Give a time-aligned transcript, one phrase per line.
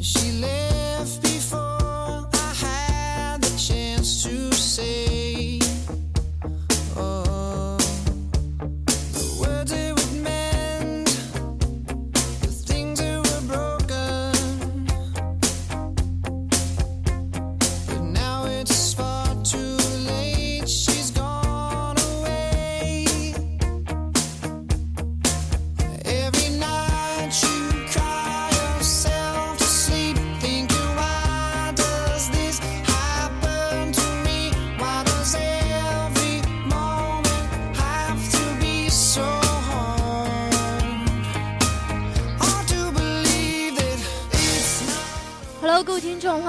[0.00, 0.67] She lives.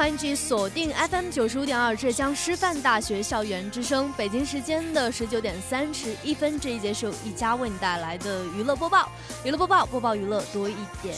[0.10, 4.12] 欢迎继续锁定 FM 九十五点二浙江师范大学校园之声。
[4.14, 9.08] 北京时间的十九点三十一分，这一节是由一家为你带来的娱乐播报。
[9.46, 11.16] 娱乐播报，播报娱乐多一点。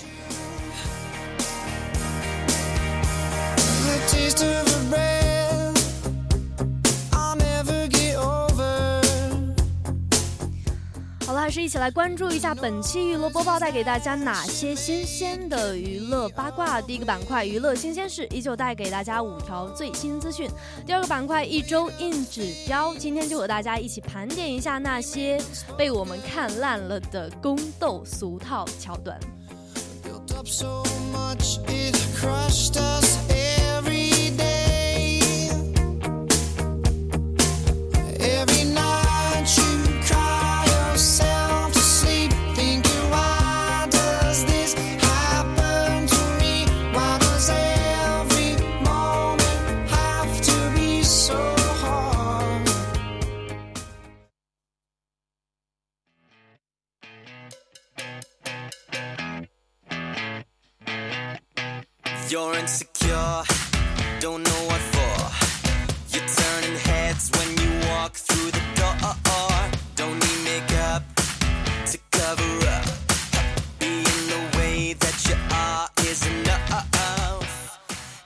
[11.52, 16.82] 是一起来关注一下本期娱乐播报带给大家哪些新鲜的娱乐八卦。
[16.82, 20.50] 第一个板块娱乐新鲜事，依旧带给大家五条最新资讯。
[20.86, 25.38] 第二个板块一周硬指标，今天就和大家一起盘点一下那些
[25.78, 29.20] 被我们看烂了的宫斗俗套桥段。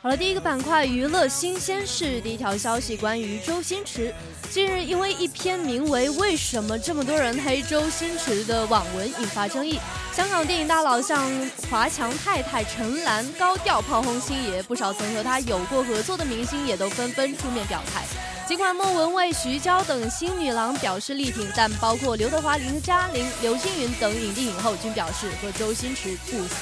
[0.01, 4.13] 好了，第一个板块娱乐新鲜事，第一条消息关于周星驰。
[4.51, 9.79] 近日，因为一篇名为《为什么这么多人黑周星驰》的网文引发争议，
[10.13, 11.27] 香港电影大佬像
[11.71, 18.03] 华强太太陈岚高调炮轰星爷，不少曾和他有过合作的明星也都纷纷出面表态。
[18.47, 26.55] 尽管莫文蔚、徐娇等新女郎表示力挺，但包括刘德华、林嘉玲、刘青云等影帝影后均表示和周星驰不熟。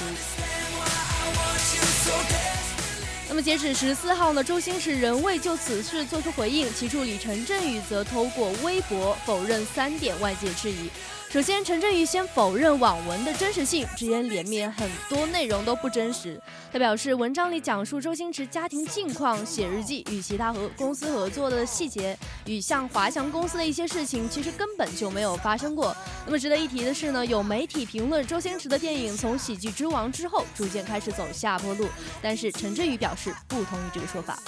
[3.28, 6.72] 那么截止十四号呢，周星驰仍未就此事做出回应。
[6.72, 10.88] 其助理陈振宇则透过微博否认三点外界质疑。
[11.34, 16.40] 首先，陈振宇先否认网文的真实性，直言里面很多内容都不真实。
[16.72, 25.92] 他表示，文章里讲述周星驰家庭近况、写日记与其他和公司合作的细节，与像华强公司的一些事情，其实根本就没有发生过。
[26.24, 31.88] 那么值得一提的是呢，有媒体评论周星驰的电影从喜剧之王之后，逐渐开始走下坡路，
[32.22, 34.38] 但是陈振宇表示不同意这个说法。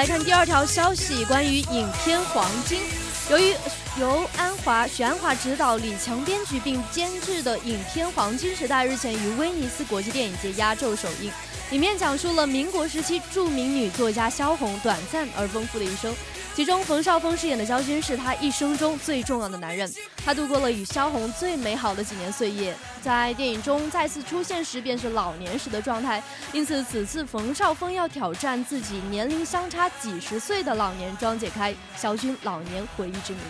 [0.00, 2.78] 来看第二条消息，关于影片《黄金》，
[3.30, 3.54] 由于
[4.00, 11.30] 由安华、许安华执导、李强编剧并监制的影片《黄金时代》日前于威尼斯国际电影节压轴首映。
[11.70, 16.14] 里面讲述了民国时期著名女作家萧红短暂而丰富的一生，
[16.60, 19.90] 其中冯绍峰饰演的焦军是他一生中最重要的男人，
[20.22, 26.22] 他度过了与萧红最美好的几年岁月，在电影中再次出现时便是老年时的状态，
[26.52, 33.40] 因此此次冯绍峰要挑战自己年龄相差几十岁的老年装，解开萧军老年回忆之谜。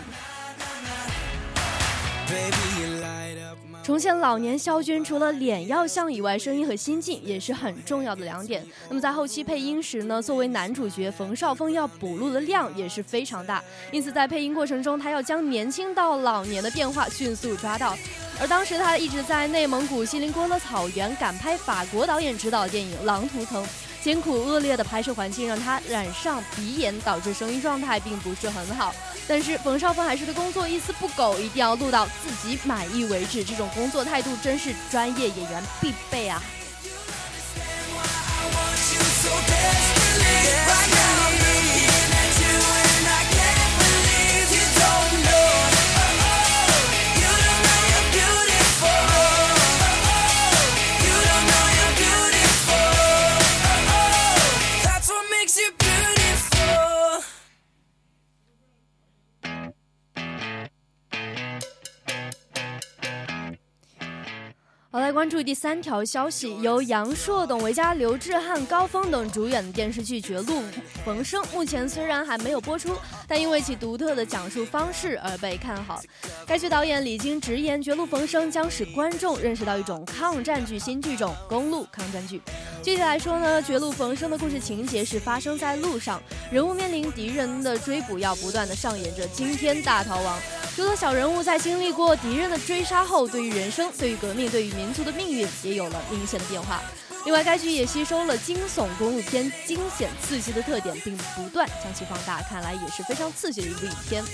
[3.82, 8.64] 重现老年肖军，除了脸要像以外，声音和心境也是很重要的两点。
[8.88, 17.96] 那么在后期配音时呢，作为男主角冯绍峰要补录的量也是非常大，因此在配音过程中，他要将年轻到老年的变化迅速抓到。
[18.38, 23.64] 而当时他一直在内蒙古锡林郭勒草原赶拍法国导演执导电影《狼图腾》。
[24.02, 28.94] 艰苦恶劣的拍摄环境让他染上鼻炎，导致声音状态并不是很好。
[29.28, 33.44] 但是冯绍峰还是对工作一丝不苟，一定要录到自己满意为止。
[33.44, 36.42] 这种工作态度真是专业演员必备啊！
[65.30, 70.64] 注第三条消息，由杨烁、董维嘉、刘志汉、高峰等主演的电视剧《绝路
[71.04, 72.96] 逢生》，目前虽然还没有播出，
[73.28, 76.02] 但因为其独特的讲述方式而被看好。
[76.44, 82.42] 该剧导演李菁直言，《绝路逢生》将使观众认识到一种抗战剧新剧种——公路抗战剧。
[82.82, 90.40] 具体来说呢，《绝路逢生》的故事情节是发生在路上，人物面临敌人的追捕，要不断的上演着惊天大逃亡。
[90.80, 96.80] 诸多小人物在经历过敌人的追杀后，对于人生、对于革命、对于民族的命运也有了明显的变化。
[97.26, 104.24] 另外，该剧也吸收了惊悚公路片惊险刺激的特点，并不断将其放大，看来也是非常刺激的一部影片。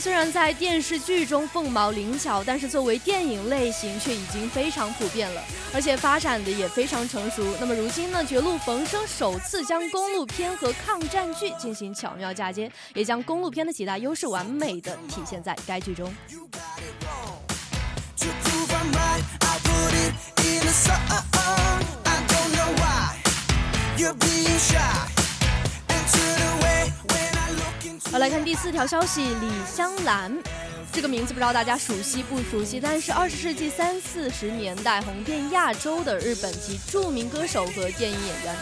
[0.00, 5.42] 虽然在电视剧中凤毛麟角，但是作为电影类型却已经非常普遍了，
[5.72, 7.42] 而且发展的也非常成熟。
[7.58, 16.12] 那么如今呢，《绝路逢生》首次将公路片和抗战剧进行巧妙嫁接，也将公路片的几大优势完美的体现在该剧中。
[28.10, 30.32] 好来看第四条消息，李香兰
[30.92, 32.78] 这个名字不知道大家熟悉不熟悉？
[32.80, 38.56] 但是二十世纪三四十年代红遍亚洲的日本籍著名歌手和电影演员。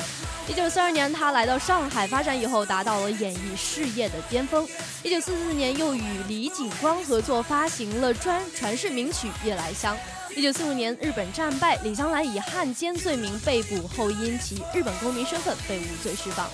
[0.48, 4.66] 一九四二年，他来到上海发展以后，达到了演艺事业的巅峰。
[5.02, 9.94] 一九四四年，又与李景光合作发行了专传世名曲《夜来香》。
[10.34, 16.48] 一九四五年，日本战败，李香兰以汉奸罪名被捕后，因其日本公民身份被无罪释放。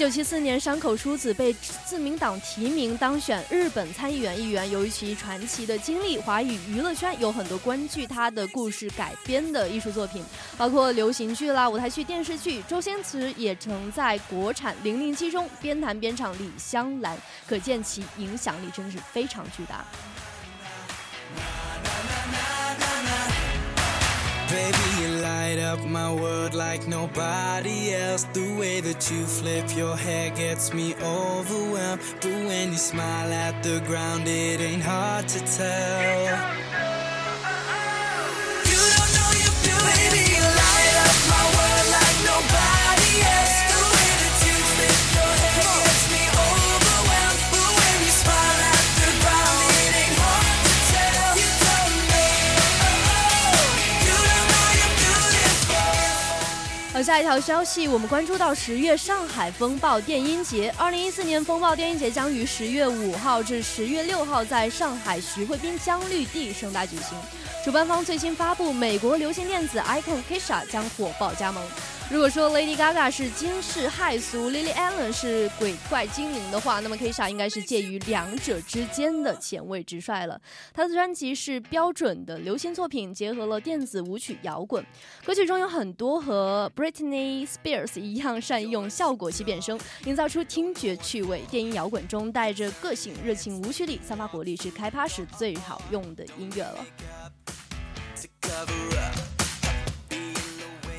[0.00, 1.52] 九七四年，山口淑子被
[1.84, 4.70] 自民党提名当选日本参议员议员。
[4.70, 10.24] 由于其传奇的经历，华语娱乐圈有很多根据他的故事改编的艺术作品，
[10.56, 12.62] 包括流行剧啦、舞台剧、电视剧。
[12.62, 17.14] 周星驰也曾在国产《零零七》中边弹边唱《李香兰》，
[17.46, 19.84] 可见其影响力真的是非常巨大。
[25.50, 28.24] Light up my world like nobody else.
[28.32, 32.02] The way that you flip your hair gets me overwhelmed.
[32.20, 36.69] But when you smile at the ground, it ain't hard to tell.
[57.10, 60.72] 下一条消息，我们关注到十月上海风暴电音节。
[60.78, 67.18] 二零一四年风暴电音节将于十月五号至十月六号在上海徐汇滨江绿地盛大举行。
[67.64, 71.60] 主办方最新发布，美国流行电子 icon Kisha 将火爆加盟。
[72.10, 80.40] 如果说 Lady Gaga 是惊世骇俗，Lily Allen 是鬼怪精灵的话，那么 Kesha 应该是介于两者之间的前卫直率了。
[80.74, 84.84] 他的专辑是标准的流行作品，结合了电子舞曲、摇滚
[85.24, 91.42] 歌曲中有很多和 Britney Spears 一样善用效果器变声，营造出听觉趣味。
[91.48, 96.84] 电音摇滚中带着个性、热情、舞曲里散发活力，是开趴时最好用的音乐了。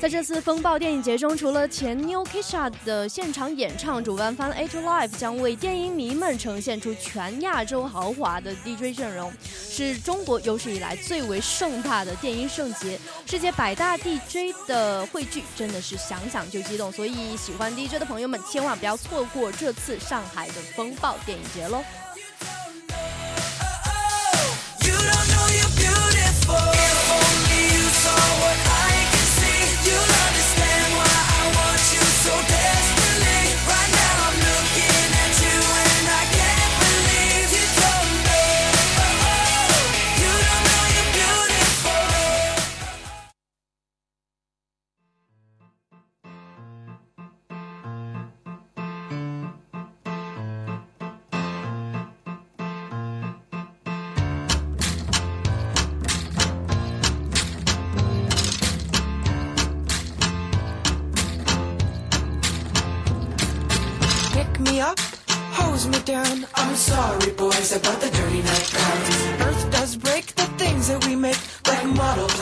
[0.02, 16.90] 在这次风暴电影节中，除了前 New Kisha 的现场演唱，主办方 A to Live 将为电影迷们呈现出全亚洲豪华的 DJ 阵容，是中国有史以来最为盛大的电音盛节，世界百大 DJ 的汇聚，真的是想想就激动。
[16.90, 21.80] 所以喜欢 DJ 的朋友们，千万不要错过这次上海的风暴电影节喽
[26.44, 27.01] ！slows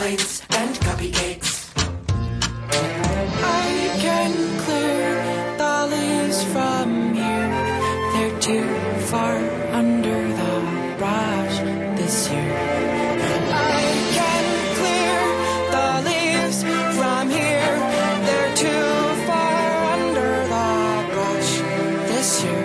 [0.00, 1.68] planes and cupcakes.
[3.44, 4.32] I can
[4.64, 5.08] clear
[5.58, 7.48] the leaves from here.
[8.12, 8.64] They're too
[9.10, 9.36] far
[9.72, 10.52] under the
[10.96, 11.56] brush
[12.00, 12.56] this year.
[13.52, 13.84] I
[14.16, 14.44] can
[14.80, 15.18] clear
[15.74, 16.58] the leaves
[16.96, 17.72] from here.
[18.26, 18.88] They're too
[19.28, 19.60] far
[19.96, 20.70] under the
[21.12, 21.52] brush
[22.08, 22.64] this year.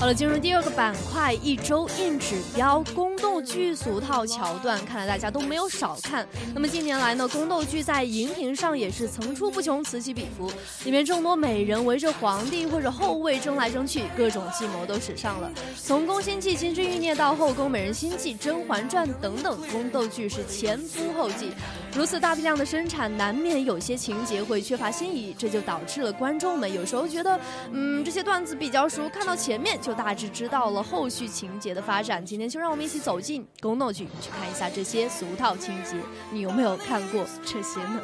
[0.00, 3.05] 好了，进入第二个板块，一周硬指标宫
[3.37, 6.27] 斗剧俗套桥段，看来大家都没有少看。
[6.55, 10.51] 那么近年来呢，宫斗剧在荧屏上也是层出不穷，此起彼伏。
[10.85, 15.51] 里面众多美人围着皇帝或者后位争来争去，各种计谋都使上了。
[15.79, 21.51] 从《宫心计》《金枝欲孽》到《后宫美人心计》《甄嬛传》等等，宫斗剧是前赴后继。
[21.97, 27.39] 如此大批量的生产，难免有些情节会缺乏新意，这就导致了观众们有时候觉得，
[27.71, 32.23] 嗯，这些段子比较熟，看到前面就大致知道了后续情节的发展。
[32.23, 35.95] 今天就让我们一起走进宫斗剧，去看一下这些俗套情节，
[36.31, 37.99] 你有没有看过这些呢？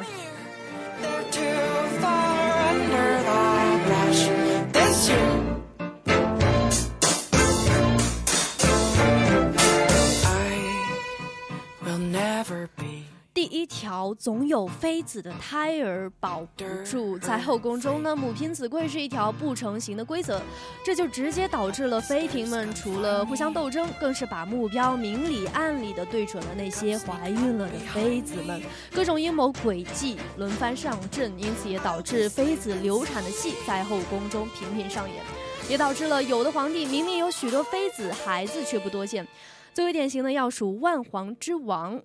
[14.12, 17.16] 总有妃子的胎儿保不住。
[17.16, 20.42] 在后宫中呢，母凭子贵是一条不成形的规则，
[20.84, 28.60] 这就直接导致了妃嫔们除了互相斗争，更是把目标明里暗里的对准了那些怀孕了的妃子们，
[28.92, 35.22] 各种阴谋诡计轮番上阵，因此也导致妃子流产的戏在后宫中频频上演，
[35.68, 39.24] 也导致了有的皇帝明明有许多妃子，孩子却不多见。
[39.72, 42.00] 最为典型的要数万皇之王。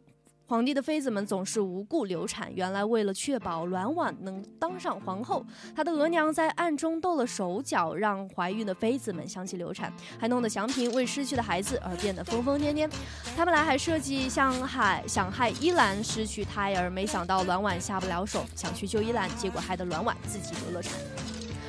[0.49, 12.89] 皇帝的妃子们总是无故流产，原来为了确保阮婉能当上皇后，他的额娘在暗中动了手脚，让怀孕的妃子们相继流产，还弄得祥嫔为失去的孩子而变得疯疯癫癫。
[13.37, 20.93] 他本来还设计想害想害依兰失去胎儿，没想到阮婉下不了手，想去救依兰，结果害得阮婉自己流了产。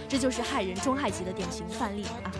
[0.09, 2.33] 这就是害人终害己的典型范例啊！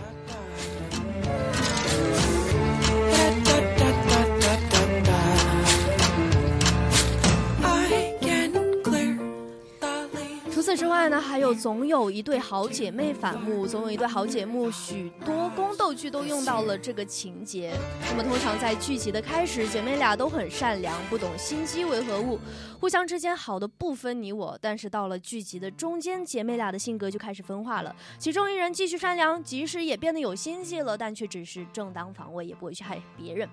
[11.21, 17.73] 还有总有一对好姐妹反目，总有一对好姐妹，许多宫斗剧都用到了这个情节。
[18.09, 22.39] 那么通常在剧集的开始，姐妹俩都很善良，不懂心机为何物，
[22.79, 24.57] 互相之间好的不分你我。
[24.59, 33.47] 但是到了剧集的中间，姐妹俩的性格就开始分化了，其中一人继续善良，即使也变得有心计了，但却只是正当防卫，也不会去害别人。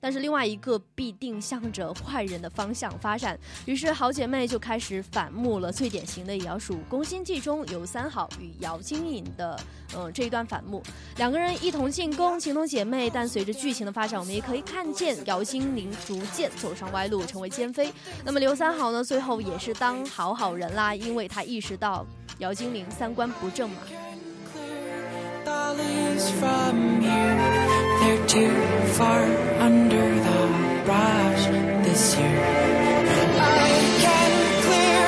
[0.00, 5.72] 但是另外一个必定向着坏人的方向发展，于是好姐妹就开始反目了。
[5.72, 9.58] 最典型的也要数《宫心计》中刘三好与姚金颖的，
[9.94, 10.82] 呃这一段反目。
[11.16, 17.92] 两个人一同进宫，情同姐妹，但随着剧情的发展，我们也可以看见姚金玲逐渐走上歪路，成为奸妃。
[18.24, 22.06] 那么刘三好呢，最后也是当好好人啦，因为他意识到
[22.38, 23.76] 姚金玲三观不正嘛。
[27.95, 29.23] The leaves from here, they're too far
[29.59, 30.39] under the
[30.85, 31.45] brush
[31.85, 32.39] this year.
[33.37, 34.31] I can
[34.65, 35.07] clear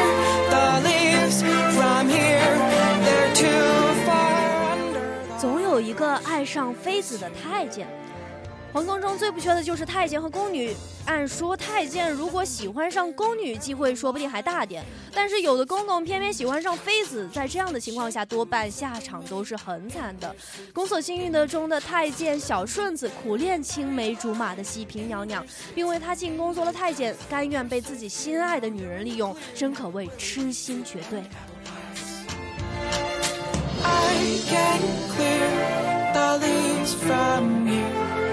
[0.53, 1.37] the leaves
[1.77, 2.55] from here,
[3.05, 3.71] they're too
[4.05, 4.35] far
[4.71, 7.96] under the 总有一个爱上妃子的太监。
[8.78, 10.72] 皇宫中最不缺的就是太监和宫女。
[11.04, 14.84] 按说太监如果喜欢上宫女，机会说不定还大点。
[15.12, 20.32] 但是有的公公偏偏喜欢上妃子，在这样的情况下，多半下场都是很惨的。
[20.72, 25.44] 宫锁心玉的中的太监小顺子苦恋青梅竹马的西嫔娘娘，
[25.74, 31.20] 并为她进宫做了太监，甘愿被自己心爱的女人利用，真可谓痴心绝对。
[33.82, 34.80] I can
[35.16, 38.27] clear the leaves from here.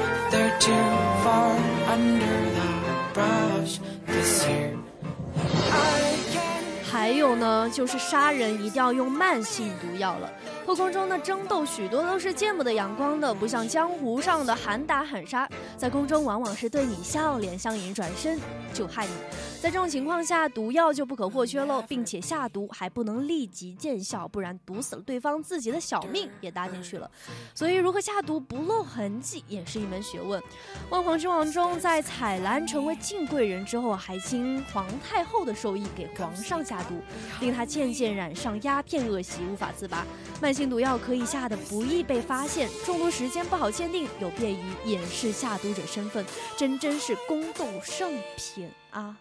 [6.84, 10.32] 还有呢，就是杀人一定要用慢性毒药了。
[10.66, 15.48] 后宫中的争斗许多都是见不得阳光的，不像江湖上的喊打喊杀，
[15.78, 18.40] 在宫中往往是对你笑脸相迎，转身
[18.74, 19.12] 就害你。
[19.66, 27.10] 在这种情况下，毒药就不可或缺喽，并且下毒还不能立即见效，不然毒死了对方，自己的小命也搭进去了。
[27.56, 30.40] 所以，如何下毒不露痕迹也是一门学问。
[30.92, 37.02] 万皇之王中，在彩兰成为晋贵人之后，还经皇太后的授意给皇上下毒，
[37.42, 40.06] 令他渐渐染上鸦片恶习，无法自拔。
[40.40, 46.24] 慢性毒药可以下的不易被发现，中毒时间不好鉴定，有便于掩饰下毒者身份，
[46.56, 49.18] 真真是宫斗圣品啊！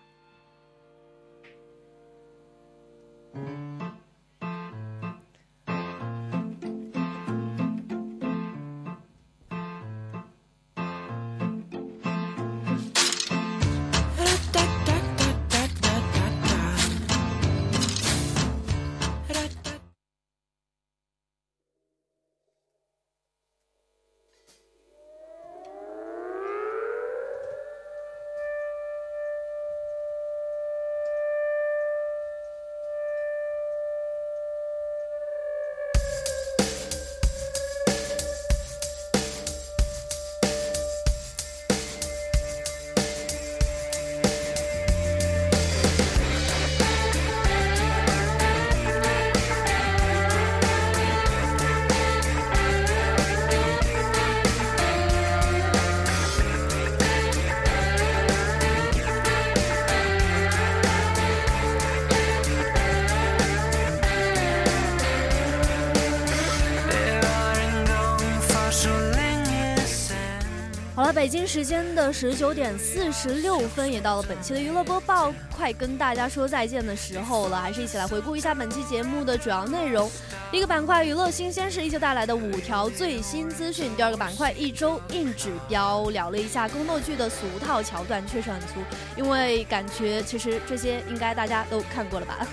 [71.24, 77.58] 北京时间的十九点四十六分，也到了本期的娱乐播报，快跟大家说再见的时候了。
[77.58, 80.10] 还是一起来回顾一下本期节目的主要内容。
[80.50, 83.90] 第一个板块娱乐新鲜事依旧带来的五条最新资讯。
[83.96, 88.74] 第二个板块一周硬指标，聊了一下宫斗剧的俗套桥段，确实很俗，
[89.16, 92.46] 因为感觉其实这些应该大家都看过了吧。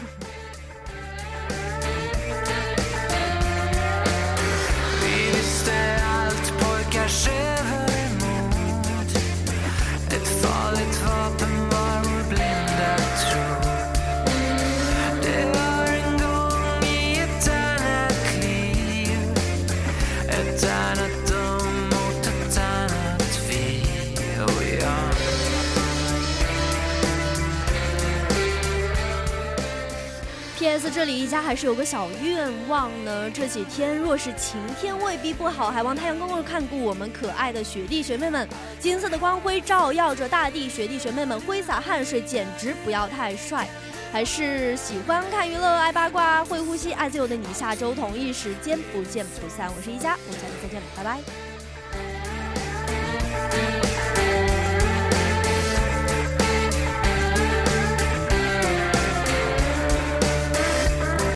[30.62, 30.92] P.S.
[30.92, 33.28] 这里一家还是有个小愿望呢。
[33.32, 38.48] 这几天若是晴天，未必不好，还望太阳公公看顾我们可爱的学弟学妹们。
[38.80, 43.68] 金色的光辉照耀着大地，学弟学妹们挥洒汗水，简直不要太帅。
[44.12, 49.68] 还是喜欢看娱乐、爱八卦、会呼吸、爱自由的你，下周同一时间不见不散。
[49.76, 51.51] 我是一家，我们下期再见了，拜拜。